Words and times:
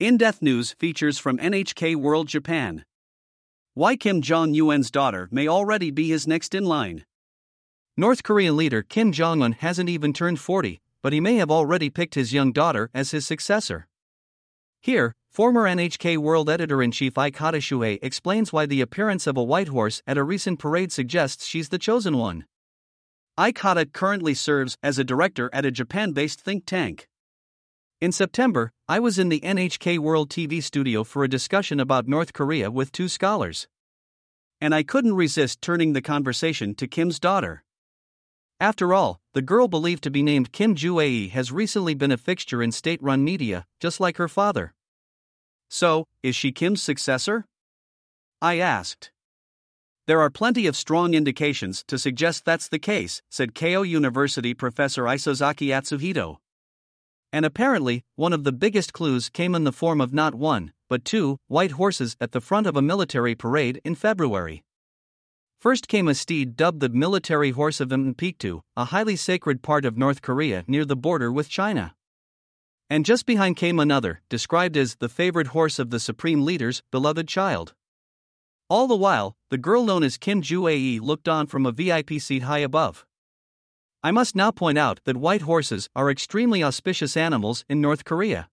In 0.00 0.16
Depth 0.16 0.40
News 0.40 0.72
features 0.78 1.18
from 1.18 1.36
NHK 1.36 1.94
World 1.94 2.26
Japan. 2.26 2.86
Why 3.74 3.96
Kim 3.96 4.22
Jong 4.22 4.58
un's 4.58 4.90
daughter 4.90 5.28
may 5.30 5.46
already 5.46 5.90
be 5.90 6.08
his 6.08 6.26
next 6.26 6.54
in 6.54 6.64
line. 6.64 7.04
North 7.98 8.22
Korean 8.22 8.56
leader 8.56 8.80
Kim 8.82 9.12
Jong 9.12 9.42
un 9.42 9.52
hasn't 9.52 9.90
even 9.90 10.14
turned 10.14 10.40
40, 10.40 10.80
but 11.02 11.12
he 11.12 11.20
may 11.20 11.34
have 11.34 11.50
already 11.50 11.90
picked 11.90 12.14
his 12.14 12.32
young 12.32 12.50
daughter 12.50 12.88
as 12.94 13.10
his 13.10 13.26
successor. 13.26 13.88
Here, 14.80 15.14
former 15.28 15.64
NHK 15.64 16.16
World 16.16 16.48
Editor 16.48 16.82
in 16.82 16.92
Chief 16.92 17.12
Ikehata 17.12 17.60
Shuhei 17.60 17.98
explains 18.00 18.54
why 18.54 18.64
the 18.64 18.80
appearance 18.80 19.26
of 19.26 19.36
a 19.36 19.44
white 19.44 19.68
horse 19.68 20.00
at 20.06 20.16
a 20.16 20.24
recent 20.24 20.58
parade 20.58 20.92
suggests 20.92 21.44
she's 21.44 21.68
the 21.68 21.78
chosen 21.78 22.16
one. 22.16 22.46
Ikata 23.38 23.92
currently 23.92 24.32
serves 24.32 24.78
as 24.82 24.98
a 24.98 25.04
director 25.04 25.50
at 25.52 25.66
a 25.66 25.70
Japan 25.70 26.12
based 26.12 26.40
think 26.40 26.64
tank. 26.64 27.09
In 28.00 28.12
September, 28.12 28.72
I 28.88 28.98
was 28.98 29.18
in 29.18 29.28
the 29.28 29.40
NHK 29.40 29.98
World 29.98 30.30
TV 30.30 30.62
studio 30.62 31.04
for 31.04 31.22
a 31.22 31.28
discussion 31.28 31.78
about 31.78 32.08
North 32.08 32.32
Korea 32.32 32.70
with 32.70 32.92
two 32.92 33.08
scholars. 33.08 33.68
And 34.58 34.74
I 34.74 34.82
couldn't 34.82 35.16
resist 35.16 35.60
turning 35.60 35.92
the 35.92 36.00
conversation 36.00 36.74
to 36.76 36.86
Kim's 36.86 37.20
daughter. 37.20 37.62
After 38.58 38.94
all, 38.94 39.20
the 39.34 39.42
girl 39.42 39.68
believed 39.68 40.02
to 40.04 40.10
be 40.10 40.22
named 40.22 40.50
Kim 40.50 40.74
Joo-ae 40.74 41.28
has 41.28 41.52
recently 41.52 41.92
been 41.92 42.10
a 42.10 42.16
fixture 42.16 42.62
in 42.62 42.72
state-run 42.72 43.22
media, 43.22 43.66
just 43.80 44.00
like 44.00 44.16
her 44.16 44.28
father. 44.28 44.72
So, 45.68 46.06
is 46.22 46.34
she 46.34 46.52
Kim's 46.52 46.82
successor? 46.82 47.44
I 48.40 48.60
asked. 48.60 49.10
There 50.06 50.22
are 50.22 50.30
plenty 50.30 50.66
of 50.66 50.74
strong 50.74 51.12
indications 51.12 51.84
to 51.88 51.98
suggest 51.98 52.46
that's 52.46 52.68
the 52.68 52.78
case, 52.78 53.20
said 53.28 53.52
Keio 53.52 53.86
University 53.86 54.54
professor 54.54 55.02
Isozaki 55.02 55.68
Atsuhito. 55.68 56.38
And 57.32 57.46
apparently, 57.46 58.02
one 58.16 58.32
of 58.32 58.44
the 58.44 58.52
biggest 58.52 58.92
clues 58.92 59.28
came 59.28 59.54
in 59.54 59.64
the 59.64 59.72
form 59.72 60.00
of 60.00 60.12
not 60.12 60.34
one, 60.34 60.72
but 60.88 61.04
two 61.04 61.38
white 61.46 61.72
horses 61.72 62.16
at 62.20 62.32
the 62.32 62.40
front 62.40 62.66
of 62.66 62.76
a 62.76 62.82
military 62.82 63.34
parade 63.34 63.80
in 63.84 63.94
February. 63.94 64.64
First 65.60 65.88
came 65.88 66.08
a 66.08 66.14
steed 66.14 66.56
dubbed 66.56 66.80
the 66.80 66.88
military 66.88 67.50
horse 67.50 67.80
of 67.80 67.90
Paektu, 67.90 68.62
a 68.76 68.86
highly 68.86 69.14
sacred 69.14 69.62
part 69.62 69.84
of 69.84 69.98
North 69.98 70.22
Korea 70.22 70.64
near 70.66 70.84
the 70.84 70.96
border 70.96 71.30
with 71.30 71.48
China. 71.48 71.94
And 72.88 73.04
just 73.04 73.26
behind 73.26 73.56
came 73.56 73.78
another, 73.78 74.22
described 74.28 74.76
as 74.76 74.96
the 74.96 75.08
favorite 75.08 75.48
horse 75.48 75.78
of 75.78 75.90
the 75.90 76.00
supreme 76.00 76.44
leader's 76.44 76.82
beloved 76.90 77.28
child. 77.28 77.74
All 78.68 78.88
the 78.88 78.96
while, 78.96 79.36
the 79.50 79.58
girl 79.58 79.84
known 79.84 80.02
as 80.02 80.16
Kim 80.16 80.42
Joo-ae 80.42 80.98
looked 80.98 81.28
on 81.28 81.46
from 81.46 81.66
a 81.66 81.72
VIP 81.72 82.14
seat 82.20 82.42
high 82.42 82.58
above. 82.58 83.04
I 84.02 84.12
must 84.12 84.34
now 84.34 84.50
point 84.50 84.78
out 84.78 85.00
that 85.04 85.18
white 85.18 85.42
horses 85.42 85.90
are 85.94 86.10
extremely 86.10 86.64
auspicious 86.64 87.18
animals 87.18 87.66
in 87.68 87.82
North 87.82 88.06
Korea. 88.06 88.48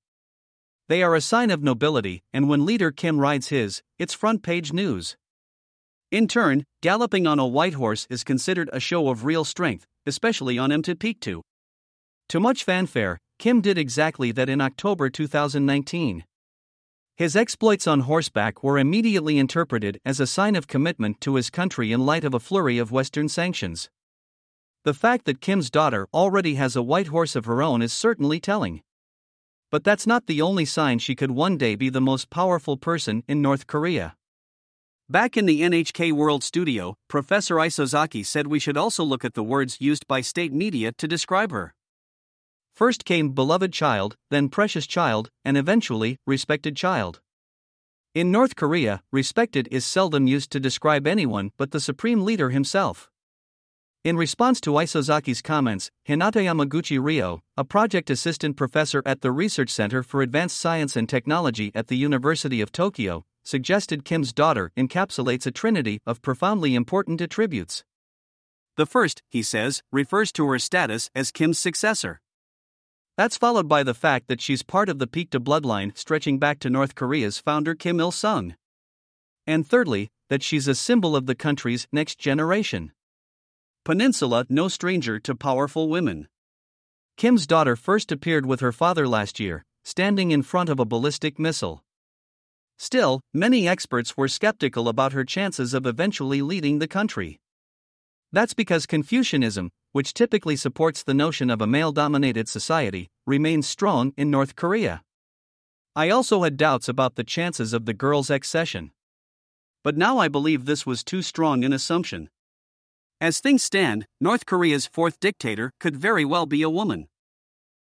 They 0.89 1.01
are 1.01 1.15
a 1.15 1.21
sign 1.21 1.51
of 1.51 1.63
nobility, 1.63 2.21
and 2.33 2.49
when 2.49 2.65
leader 2.65 2.91
Kim 2.91 3.17
rides 3.17 3.47
his, 3.47 3.81
it's 3.97 4.13
front 4.13 4.43
page 4.43 4.73
news. 4.73 5.15
In 6.11 6.27
turn, 6.27 6.65
galloping 6.81 7.25
on 7.25 7.39
a 7.39 7.47
white 7.47 7.75
horse 7.75 8.07
is 8.09 8.25
considered 8.25 8.69
a 8.73 8.81
show 8.81 9.07
of 9.07 9.23
real 9.23 9.45
strength, 9.45 9.85
especially 10.05 10.57
on 10.57 10.69
Paektu. 10.69 11.41
To 12.29 12.39
much 12.41 12.65
fanfare, 12.65 13.17
Kim 13.39 13.61
did 13.61 13.77
exactly 13.77 14.33
that 14.33 14.49
in 14.49 14.59
October 14.59 15.09
2019. 15.09 16.25
His 17.15 17.35
exploits 17.37 17.87
on 17.87 18.01
horseback 18.01 18.63
were 18.63 18.77
immediately 18.77 19.37
interpreted 19.37 19.99
as 20.05 20.19
a 20.19 20.27
sign 20.27 20.57
of 20.57 20.67
commitment 20.67 21.21
to 21.21 21.35
his 21.35 21.49
country 21.49 21.93
in 21.93 22.05
light 22.05 22.25
of 22.25 22.33
a 22.33 22.39
flurry 22.39 22.77
of 22.77 22.91
Western 22.91 23.29
sanctions. 23.29 23.89
The 24.87 24.93
fact 24.93 25.25
that 25.25 25.41
Kim's 25.41 25.69
daughter 25.69 26.07
already 26.13 26.55
has 26.55 26.77
a 26.77 26.81
white 26.81 27.07
horse 27.07 27.35
of 27.35 27.43
her 27.43 27.61
own 27.61 27.81
is 27.81 27.91
certainly 27.91 28.39
telling. 28.39 28.83
But 29.69 29.83
that's 29.83 30.07
not 30.07 30.27
the 30.27 30.41
only 30.41 30.63
sign 30.63 30.99
she 30.99 31.13
could 31.13 31.31
one 31.31 31.57
day 31.57 31.75
be 31.75 31.89
the 31.89 31.99
most 31.99 32.29
powerful 32.29 32.77
person 32.77 33.21
in 33.27 33.41
North 33.41 33.67
Korea. 33.67 34.15
Back 35.09 35.35
in 35.35 35.45
the 35.45 35.59
NHK 35.59 36.13
World 36.13 36.41
studio, 36.41 36.95
Professor 37.09 37.55
Isozaki 37.55 38.25
said 38.25 38.47
we 38.47 38.59
should 38.59 38.77
also 38.77 39.03
look 39.03 39.25
at 39.25 39.33
the 39.33 39.43
words 39.43 39.81
used 39.81 40.07
by 40.07 40.21
state 40.21 40.53
media 40.53 40.93
to 40.93 41.05
describe 41.05 41.51
her. 41.51 41.73
First 42.73 43.03
came 43.03 43.31
beloved 43.33 43.73
child, 43.73 44.15
then 44.31 44.47
precious 44.47 44.87
child, 44.87 45.29
and 45.43 45.57
eventually, 45.57 46.15
respected 46.25 46.77
child. 46.77 47.19
In 48.15 48.31
North 48.31 48.55
Korea, 48.55 49.03
respected 49.11 49.67
is 49.69 49.85
seldom 49.85 50.27
used 50.27 50.49
to 50.51 50.61
describe 50.61 51.05
anyone 51.05 51.51
but 51.57 51.71
the 51.71 51.81
supreme 51.81 52.23
leader 52.23 52.51
himself. 52.51 53.11
In 54.07 54.15
response 54.15 54.61
to 54.61 54.69
Isozaki's 54.69 55.41
comments, 55.41 55.91
Hinata 56.07 56.41
Yamaguchi 56.41 56.97
Ryo, 56.97 57.41
a 57.57 57.65
project 57.65 58.09
assistant 58.09 58.55
professor 58.55 59.03
at 59.05 59.19
the 59.19 59.33
Research 59.33 59.69
Center 59.69 60.01
for 60.01 60.21
Advanced 60.21 60.57
Science 60.57 60.95
and 60.95 61.09
Technology 61.09 61.73
at 61.75 61.87
the 61.87 61.97
University 61.97 62.61
of 62.61 62.71
Tokyo, 62.71 63.25
suggested 63.43 64.05
Kim's 64.05 64.31
daughter 64.31 64.71
encapsulates 64.77 65.45
a 65.45 65.51
trinity 65.51 65.99
of 66.05 66.21
profoundly 66.21 66.73
important 66.73 67.19
attributes. 67.19 67.83
The 68.77 68.85
first, 68.85 69.23
he 69.27 69.43
says, 69.43 69.83
refers 69.91 70.31
to 70.31 70.47
her 70.47 70.57
status 70.57 71.09
as 71.13 71.33
Kim's 71.33 71.59
successor. 71.59 72.21
That's 73.17 73.35
followed 73.35 73.67
by 73.67 73.83
the 73.83 73.93
fact 73.93 74.29
that 74.29 74.39
she's 74.39 74.63
part 74.63 74.87
of 74.87 74.99
the 74.99 75.07
Paektu 75.07 75.43
bloodline 75.43 75.97
stretching 75.97 76.39
back 76.39 76.59
to 76.59 76.69
North 76.69 76.95
Korea's 76.95 77.39
founder 77.39 77.75
Kim 77.75 77.99
Il 77.99 78.11
sung. 78.11 78.55
And 79.45 79.67
thirdly, 79.67 80.07
that 80.29 80.43
she's 80.43 80.69
a 80.69 80.75
symbol 80.75 81.13
of 81.13 81.25
the 81.25 81.35
country's 81.35 81.89
next 81.91 82.17
generation. 82.19 82.93
Peninsula 83.87 84.45
no 84.49 84.67
stranger 84.67 85.17
to 85.17 85.33
powerful 85.33 85.87
women. 85.87 86.27
Kim's 87.15 87.47
daughter 87.47 87.77
first 87.77 88.11
appeared 88.11 88.45
with 88.45 88.59
her 88.59 88.73
father 88.73 89.07
last 89.07 89.39
year, 89.39 89.63
standing 89.85 90.31
in 90.31 90.43
front 90.43 90.67
of 90.67 90.77
a 90.77 90.83
ballistic 90.83 91.39
missile. 91.39 91.85
Still, 92.77 93.21
many 93.33 93.65
experts 93.65 94.17
were 94.17 94.27
skeptical 94.27 94.89
about 94.89 95.13
her 95.13 95.23
chances 95.23 95.73
of 95.73 95.85
eventually 95.85 96.41
leading 96.41 96.79
the 96.79 96.87
country. 96.89 97.39
That's 98.33 98.53
because 98.53 98.85
Confucianism, 98.85 99.69
which 99.93 100.13
typically 100.13 100.57
supports 100.57 101.01
the 101.01 101.13
notion 101.13 101.49
of 101.49 101.61
a 101.61 101.65
male 101.65 101.93
dominated 101.93 102.49
society, 102.49 103.07
remains 103.25 103.69
strong 103.69 104.11
in 104.17 104.29
North 104.29 104.57
Korea. 104.57 105.01
I 105.95 106.09
also 106.09 106.43
had 106.43 106.57
doubts 106.57 106.89
about 106.89 107.15
the 107.15 107.23
chances 107.23 107.71
of 107.71 107.85
the 107.85 107.93
girl's 107.93 108.29
accession. 108.29 108.91
But 109.81 109.95
now 109.95 110.17
I 110.17 110.27
believe 110.27 110.65
this 110.65 110.85
was 110.85 111.05
too 111.05 111.21
strong 111.21 111.63
an 111.63 111.71
assumption. 111.71 112.29
As 113.19 113.39
things 113.39 113.63
stand, 113.63 114.05
North 114.21 114.45
Korea's 114.45 114.85
fourth 114.85 115.19
dictator 115.19 115.73
could 115.79 115.97
very 115.97 116.23
well 116.23 116.45
be 116.45 116.61
a 116.61 116.69
woman. 116.69 117.07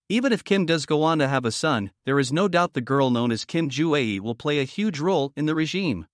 Even 0.08 0.32
if 0.32 0.46
Kim 0.46 0.66
does 0.66 0.86
go 0.86 1.04
on 1.04 1.20
to 1.20 1.28
have 1.28 1.44
a 1.44 1.52
son, 1.52 1.92
there 2.06 2.18
is 2.18 2.32
no 2.32 2.48
doubt 2.48 2.72
the 2.72 2.80
girl 2.80 3.10
known 3.10 3.30
as 3.30 3.44
Kim 3.44 3.68
Joo-ae 3.68 4.22
will 4.22 4.36
play 4.36 4.60
a 4.60 4.64
huge 4.64 5.02
role 5.02 5.34
in 5.36 5.46
the 5.46 5.54
regime. 5.54 6.08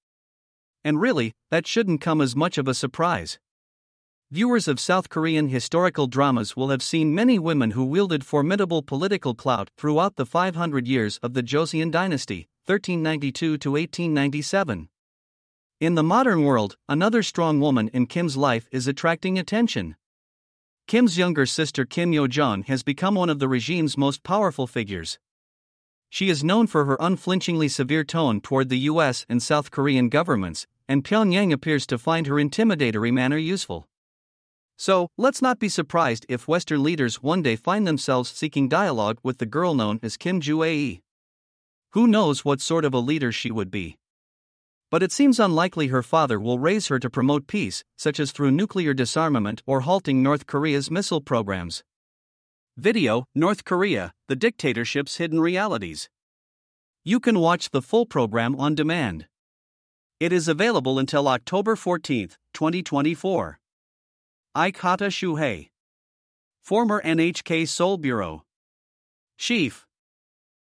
And 0.83 0.99
really, 0.99 1.33
that 1.51 1.67
shouldn't 1.67 2.01
come 2.01 2.21
as 2.21 2.35
much 2.35 2.57
of 2.57 2.67
a 2.67 2.73
surprise. 2.73 3.37
Viewers 4.31 4.67
of 4.67 4.79
South 4.79 5.09
Korean 5.09 5.47
historical 5.47 6.07
dramas 6.07 6.57
will 6.57 6.69
have 6.69 6.81
seen 6.81 7.13
many 7.13 7.37
women 7.37 7.71
who 7.71 7.85
wielded 7.85 8.25
formidable 8.25 8.81
political 8.81 9.35
clout 9.35 9.69
throughout 9.77 10.15
the 10.15 10.25
500 10.25 10.87
years 10.87 11.19
of 11.21 11.35
the 11.35 11.43
Joseon 11.43 11.91
dynasty, 11.91 12.47
1392 12.65 13.59
to 13.59 13.71
1897. 13.73 14.89
In 15.79 15.95
the 15.95 16.03
modern 16.03 16.43
world, 16.43 16.77
another 16.87 17.23
strong 17.23 17.59
woman 17.59 17.89
in 17.89 18.05
Kim's 18.05 18.37
life 18.37 18.67
is 18.71 18.87
attracting 18.87 19.37
attention. 19.37 19.95
Kim's 20.87 21.17
younger 21.17 21.45
sister 21.45 21.83
Kim 21.85 22.13
Yo 22.13 22.27
Jong 22.27 22.63
has 22.63 22.83
become 22.83 23.15
one 23.15 23.29
of 23.29 23.39
the 23.39 23.47
regime's 23.47 23.97
most 23.97 24.23
powerful 24.23 24.67
figures. 24.67 25.17
She 26.09 26.29
is 26.29 26.43
known 26.43 26.67
for 26.67 26.85
her 26.85 26.97
unflinchingly 26.99 27.69
severe 27.69 28.03
tone 28.03 28.39
toward 28.39 28.69
the 28.69 28.79
US 28.79 29.25
and 29.27 29.41
South 29.41 29.71
Korean 29.71 30.09
governments, 30.09 30.67
and 30.87 31.03
Pyongyang 31.03 31.51
appears 31.51 31.87
to 31.87 31.97
find 31.97 32.27
her 32.27 32.35
intimidatory 32.35 33.11
manner 33.11 33.37
useful. 33.37 33.87
So, 34.77 35.09
let's 35.17 35.41
not 35.41 35.59
be 35.59 35.69
surprised 35.69 36.25
if 36.29 36.47
Western 36.47 36.83
leaders 36.83 37.23
one 37.23 37.41
day 37.41 37.55
find 37.55 37.87
themselves 37.87 38.29
seeking 38.29 38.69
dialogue 38.69 39.19
with 39.23 39.39
the 39.39 39.45
girl 39.45 39.73
known 39.73 39.99
as 40.03 40.17
Kim 40.17 40.39
Ju 40.39 40.63
Ae. 40.63 41.01
Who 41.91 42.07
knows 42.07 42.45
what 42.45 42.61
sort 42.61 42.85
of 42.85 42.93
a 42.93 42.99
leader 42.99 43.31
she 43.31 43.51
would 43.51 43.71
be? 43.71 43.97
But 44.93 45.01
it 45.01 45.11
seems 45.11 45.39
unlikely 45.39 45.87
her 45.87 46.03
father 46.03 46.39
will 46.39 46.59
raise 46.59 46.85
her 46.89 46.99
to 46.99 47.09
promote 47.09 47.47
peace, 47.47 47.83
such 47.97 48.19
as 48.19 48.31
through 48.31 48.51
nuclear 48.51 48.93
disarmament 48.93 49.63
or 49.65 49.81
halting 49.81 50.21
North 50.21 50.45
Korea's 50.45 50.91
missile 50.91 51.19
programs. 51.19 51.83
Video 52.77 53.25
North 53.33 53.65
Korea, 53.65 54.13
the 54.27 54.35
dictatorship's 54.35 55.17
hidden 55.17 55.39
realities. 55.39 56.11
You 57.03 57.19
can 57.19 57.39
watch 57.39 57.71
the 57.71 57.81
full 57.81 58.05
program 58.05 58.55
on 58.59 58.75
demand. 58.75 59.25
It 60.19 60.31
is 60.31 60.47
available 60.47 60.99
until 60.99 61.27
October 61.27 61.75
14, 61.75 62.29
2024. 62.53 63.59
Ikehata 64.55 65.09
Shuhei, 65.09 65.69
former 66.61 67.01
NHK 67.01 67.67
Seoul 67.67 67.97
Bureau. 67.97 68.43
Chief 69.39 69.87